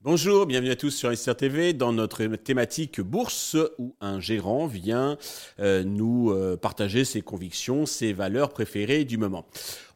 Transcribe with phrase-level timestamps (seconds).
[0.00, 5.16] Bonjour, bienvenue à tous sur SR TV dans notre thématique bourse où un gérant vient
[5.58, 9.46] euh, nous euh, partager ses convictions, ses valeurs préférées du moment.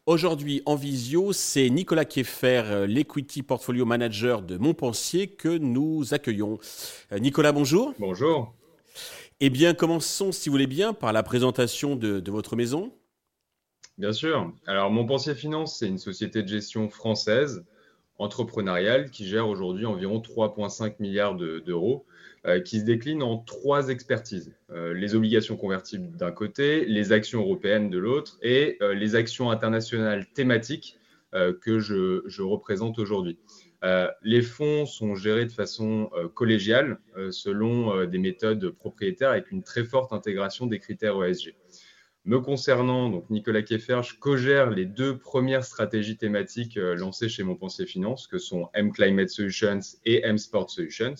[0.05, 6.57] Aujourd'hui en visio, c'est Nicolas Kieffer, euh, l'Equity Portfolio Manager de Montpensier que nous accueillons.
[7.11, 7.93] Nicolas, bonjour.
[7.99, 8.53] Bonjour.
[9.39, 12.93] Eh bien, commençons, si vous voulez bien, par la présentation de, votre maison.
[13.97, 14.51] Bien sûr.
[14.65, 17.63] Alors, Montpensier Finance, c'est une société de gestion française
[18.17, 22.05] entrepreneuriale qui gère aujourd'hui environ 3,5 milliards d'euros,
[22.45, 24.53] euh, qui se décline en trois expertises.
[24.71, 29.49] Euh, les obligations convertibles d'un côté, les actions européennes de l'autre et euh, les actions
[29.49, 30.97] internationales thématiques
[31.61, 33.39] que je représente aujourd'hui.
[34.21, 36.99] Les fonds sont gérés de façon collégiale
[37.31, 41.55] selon des méthodes propriétaires avec une très forte intégration des critères ESG.
[42.25, 47.43] Me concernant, donc Nicolas Kieffer, je co-gère les deux premières stratégies thématiques euh, lancées chez
[47.43, 51.15] Montpensier Finance, que sont M Climate Solutions et M Sport Solutions.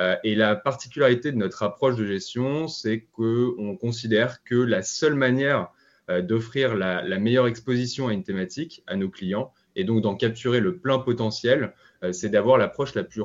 [0.00, 5.14] Euh, et la particularité de notre approche de gestion, c'est qu'on considère que la seule
[5.14, 5.66] manière euh,
[6.08, 10.78] d'offrir la, meilleure exposition à une thématique à nos clients et donc d'en capturer le
[10.78, 11.74] plein potentiel,
[12.12, 13.22] c'est d'avoir l'approche la plus,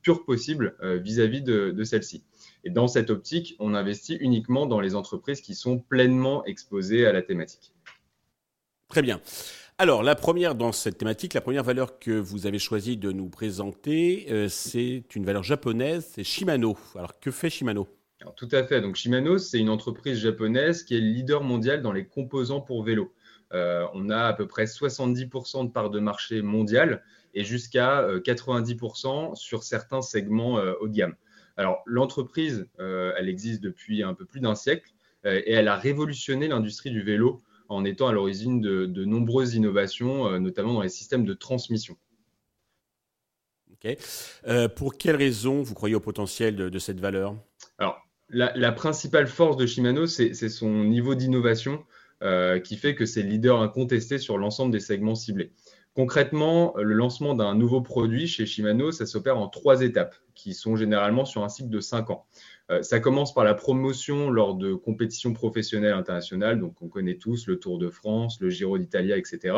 [0.00, 2.22] pure possible vis-à-vis de, celle-ci.
[2.64, 7.12] Et dans cette optique, on investit uniquement dans les entreprises qui sont pleinement exposées à
[7.12, 7.72] la thématique.
[8.88, 9.20] Très bien.
[9.80, 13.30] Alors, la première dans cette thématique, la première valeur que vous avez choisi de nous
[13.30, 16.76] présenter, euh, c'est une valeur japonaise, c'est Shimano.
[16.94, 17.88] Alors, que fait Shimano?
[18.36, 18.80] Tout à fait.
[18.80, 23.12] Donc, Shimano, c'est une entreprise japonaise qui est leader mondial dans les composants pour vélo.
[23.52, 27.02] Euh, on a à peu près 70% de part de marché mondial
[27.34, 31.16] et jusqu'à 90% euh, sur certains segments haut de gamme.
[31.60, 34.90] Alors, l'entreprise, euh, elle existe depuis un peu plus d'un siècle
[35.26, 40.26] euh, et elle a révolutionné l'industrie du vélo en étant à l'origine de, nombreuses innovations,
[40.26, 41.98] euh, notamment dans les systèmes de transmission.
[44.74, 47.36] pour quelles raisons vous croyez au potentiel de, cette valeur?
[48.30, 51.84] La, principale force de Shimano, c'est son niveau d'innovation
[52.64, 55.52] qui fait que c'est le leader incontesté sur l'ensemble des segments ciblés.
[55.94, 60.76] Concrètement, le lancement d'un nouveau produit chez Shimano, ça s'opère en trois étapes qui sont
[60.76, 62.26] généralement sur un cycle de cinq ans.
[62.70, 67.48] Euh, ça commence par la promotion lors de compétitions professionnelles internationales, donc on connaît tous
[67.48, 69.56] le Tour de France, le Giro d'Italia, etc.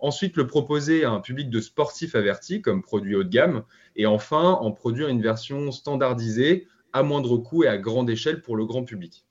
[0.00, 3.62] Ensuite, le proposer à un public de sportifs avertis comme produit haut de gamme.
[3.94, 8.56] Et enfin, en produire une version standardisée à moindre coût et à grande échelle pour
[8.56, 9.24] le grand public.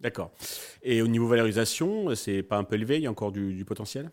[0.00, 0.32] D'accord.
[0.82, 4.10] Et au niveau valorisation, c'est pas un peu élevé Il y a encore du potentiel?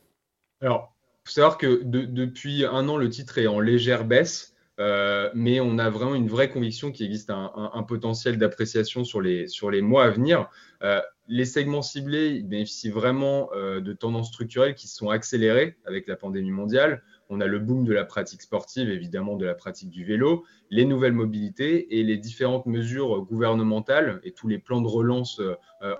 [0.61, 0.95] Alors,
[1.25, 5.59] il faut savoir que depuis un an, le titre est en légère baisse, euh, mais
[5.59, 9.81] on a vraiment une vraie conviction qu'il existe un, potentiel d'appréciation sur les, sur les
[9.81, 10.49] mois à venir.
[10.81, 16.07] Euh, les segments ciblés bénéficient vraiment euh, de tendances structurelles qui se sont accélérées avec
[16.07, 17.03] la pandémie mondiale.
[17.31, 20.85] On a le boom de la pratique sportive, évidemment de la pratique du vélo, les
[20.85, 25.41] nouvelles mobilités et les différentes mesures gouvernementales et tous les plans de relance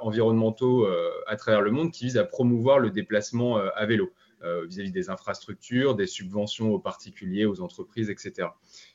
[0.01, 0.85] environnementaux
[1.27, 4.11] à travers le monde qui visent à promouvoir le déplacement à vélo.
[4.43, 8.47] Euh, vis-à-vis des infrastructures, des subventions aux particuliers, aux entreprises, etc.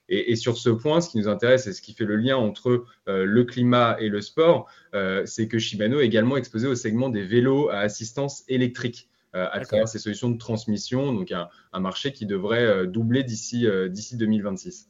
[0.09, 2.85] Et, sur ce point, ce qui nous intéresse et ce qui fait le lien entre
[3.09, 7.11] euh, le climat et le sport, euh, c'est que Shimano est également exposé au segment
[7.11, 12.13] des vélos à assistance électrique à travers ces solutions de transmission, donc un, un marché
[12.13, 13.67] qui devrait doubler d'ici
[14.15, 14.89] 2026.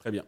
[0.00, 0.24] Très bien.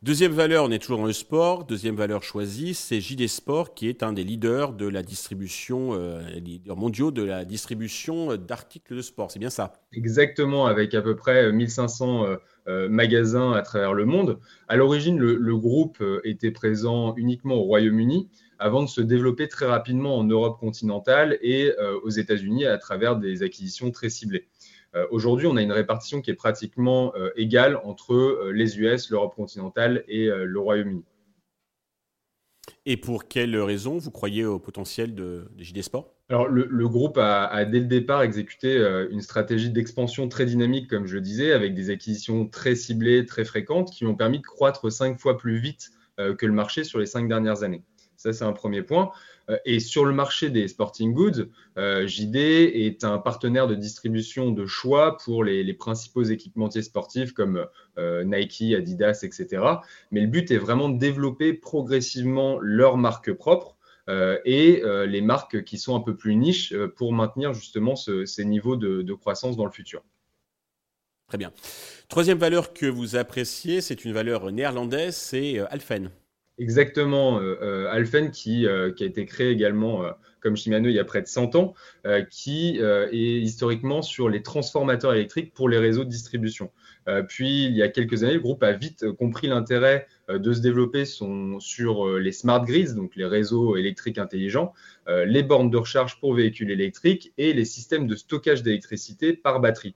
[0.00, 1.64] Deuxième valeur, on est toujours dans le sport.
[1.64, 6.22] Deuxième valeur choisie, c'est JD Sport, qui est un des leaders de la distribution, euh,
[6.66, 9.32] mondiaux de la distribution d'articles de sport.
[9.32, 9.72] C'est bien ça?
[9.92, 12.36] Exactement, avec à peu près 1500 euh,
[12.68, 14.38] euh, magasins à travers le monde.
[14.68, 20.16] À l'origine, le, groupe était présent uniquement au Royaume-Uni avant de se développer très rapidement
[20.16, 24.48] en Europe continentale et aux États-Unis à travers des acquisitions très ciblées.
[24.94, 29.10] Euh, aujourd'hui, on a une répartition qui est pratiquement euh, égale entre euh, les US,
[29.10, 31.04] l'Europe continentale et le Royaume-Uni.
[32.86, 36.14] Et pour quelles raisons vous croyez au potentiel de, JD Sport?
[36.30, 38.76] Alors, le, groupe a, dès le départ exécuté
[39.10, 43.44] une stratégie d'expansion très dynamique, comme je le disais, avec des acquisitions très ciblées, très
[43.44, 47.06] fréquentes, qui ont permis de croître cinq fois plus vite que le marché sur les
[47.06, 47.82] cinq dernières années.
[48.18, 49.12] Ça, c'est un premier point.
[49.48, 51.46] Euh, et sur le marché des sporting goods,
[51.78, 57.64] euh, JD est un partenaire de distribution de choix pour les, principaux équipementiers sportifs comme
[57.96, 59.62] euh, Nike, Adidas, etc.
[60.10, 63.76] Mais le but est vraiment de développer progressivement leurs marques propres
[64.46, 69.02] et les marques qui sont un peu plus niches pour maintenir justement ces niveaux de,
[69.02, 70.02] de, croissance dans le futur.
[71.26, 71.52] Très bien.
[72.08, 76.10] Troisième valeur que vous appréciez, c'est une valeur néerlandaise, c'est Alphen.
[76.58, 77.40] Exactement,
[77.90, 78.66] Alphen qui,
[78.96, 80.02] qui, a été créé également
[80.40, 81.74] comme Shimano il y a près de 100 ans,
[82.30, 86.72] qui est historiquement sur les transformateurs électriques pour les réseaux de distribution.
[87.28, 91.04] puis il y a quelques années, le groupe a vite compris l'intérêt de se développer
[91.04, 94.72] sur les smart grids, donc les réseaux électriques intelligents,
[95.06, 99.94] les bornes de recharge pour véhicules électriques et les systèmes de stockage d'électricité par batterie.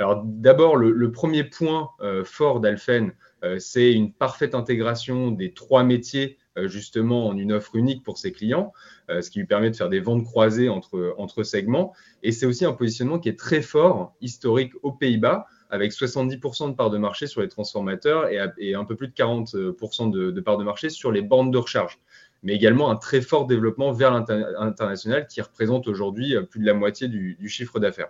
[0.00, 1.90] Alors d'abord, le, premier point
[2.24, 3.12] fort d'Alphen,
[3.44, 8.18] euh, c'est une parfaite intégration des trois métiers euh, justement en une offre unique pour
[8.18, 8.72] ses clients,
[9.08, 11.94] euh, ce qui lui permet de faire des ventes croisées entre, segments.
[12.22, 16.74] Et c'est aussi un positionnement qui est très fort, historique aux Pays-Bas, avec 70% de
[16.74, 20.64] parts de marché sur les transformateurs et, un peu plus de 40% de, parts de
[20.64, 21.98] marché sur les bandes de recharge
[22.42, 27.06] mais également un très fort développement vers l'international qui représente aujourd'hui plus de la moitié
[27.06, 28.08] du chiffre d'affaires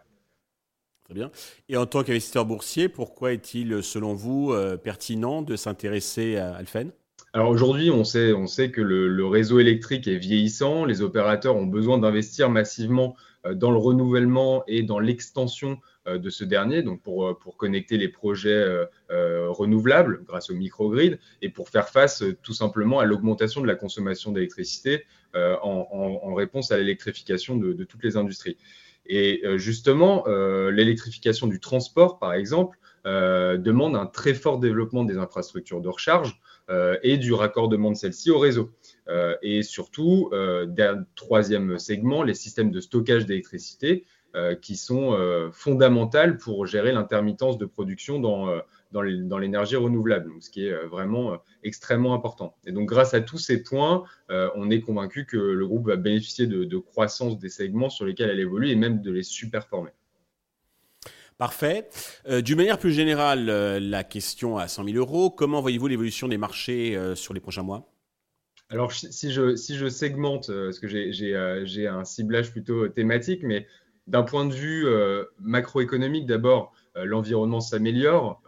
[1.68, 6.92] Et en tant qu'investisseur boursier, pourquoi est-il, selon vous, euh, pertinent de s'intéresser à Alphen?
[7.32, 12.50] Alors aujourd'hui, on sait, que le, réseau électrique est vieillissant, les opérateurs ont besoin d'investir
[12.50, 13.14] massivement
[13.46, 15.78] euh, dans le renouvellement et dans l'extension
[16.08, 18.64] euh, de ce dernier, donc pour connecter les projets
[19.08, 24.32] renouvelables grâce au microgrid et pour faire face tout simplement à l'augmentation de la consommation
[24.32, 25.04] d'électricité
[25.34, 28.56] en, réponse à l'électrification de, toutes les industries.
[29.06, 35.04] Et euh, justement, euh, l'électrification du transport, par exemple, euh, demande un très fort développement
[35.04, 36.40] des infrastructures de recharge
[37.02, 38.70] et du raccordement de celles-ci au réseau.
[39.42, 40.30] et surtout,
[41.16, 44.04] troisième segment, les systèmes de stockage d'électricité
[44.62, 48.54] qui sont fondamentaux pour gérer l'intermittence de production dans
[48.92, 52.56] dans l'énergie renouvelable, ce qui est euh, vraiment euh, extrêmement important.
[52.66, 55.96] Et donc, grâce à tous ces points, euh, on est convaincu que le groupe va
[55.96, 59.90] bénéficier de, croissance des segments sur lesquels elle évolue et même de les superformer.
[61.38, 61.88] Parfait.
[62.28, 66.98] D'une manière plus générale, la question à 100 000 euros, comment voyez-vous l'évolution des marchés
[67.14, 67.90] sur les prochains mois?
[68.68, 73.66] Alors, si je, si je segmente, parce que j'ai un ciblage plutôt thématique, mais
[74.06, 74.86] d'un point de vue
[75.38, 78.42] macroéconomique, d'abord, l'environnement s'améliore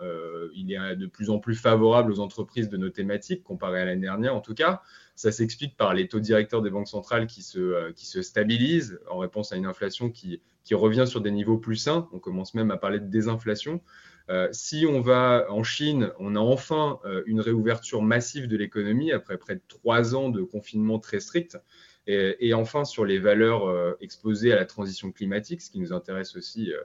[0.55, 4.03] il est de plus en plus favorable aux entreprises de nos thématiques, comparé à l'année
[4.03, 4.83] dernière en tout cas.
[5.15, 9.53] Ça s'explique par les taux directeurs des banques centrales qui se, euh, stabilisent en réponse
[9.53, 10.41] à une inflation qui,
[10.73, 12.09] revient sur des niveaux plus sains.
[12.13, 13.83] On commence même à parler de désinflation.
[14.31, 19.13] Euh, si on va en Chine, on a enfin euh, une réouverture massive de l'économie
[19.13, 21.59] après près de trois ans de confinement très strict.
[22.09, 26.73] Et, enfin, sur les valeurs exposées à la transition climatique, ce qui nous intéresse aussi
[26.73, 26.81] euh,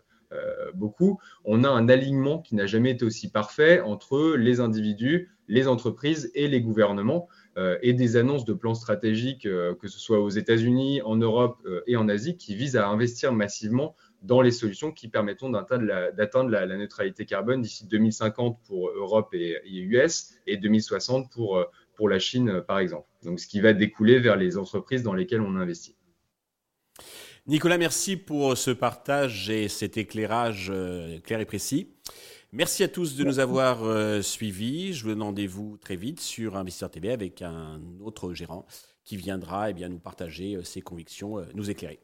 [0.74, 5.68] beaucoup, on a un alignement qui n'a jamais été aussi parfait entre les individus, les
[5.68, 7.27] entreprises et les gouvernements,
[7.57, 11.68] euh, et des annonces de plans stratégiques, euh, que ce soit aux États-Unis, en Europe
[11.88, 16.77] et en Asie, qui visent à investir massivement dans les solutions qui permettront d'atteindre la,
[16.77, 21.63] neutralité carbone d'ici 2050 pour Europe et, et, US et 2060 pour,
[21.95, 23.07] pour la Chine, par exemple.
[23.23, 25.96] Donc, ce qui va découler vers les entreprises dans lesquelles on investit.
[27.49, 31.95] Nicolas, merci pour ce partage et cet éclairage euh, clair et précis.
[32.51, 34.91] Merci à tous de nous avoir euh, suivis.
[34.91, 38.65] Je vous donne rendez-vous très vite sur Investisseur TV avec un autre gérant
[39.05, 42.01] qui viendra eh bien, nous partager euh, ses convictions, nous éclairer.